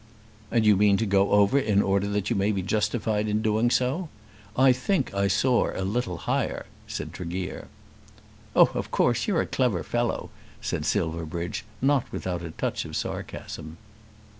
[0.49, 3.69] "And you mean to go over in order that you may be justified in doing
[3.69, 4.09] so.
[4.57, 7.67] I think I soar a little higher," said Tregear.
[8.55, 9.27] "Oh, of course.
[9.27, 13.77] You're a clever fellow," said Silverbridge, not without a touch of sarcasm.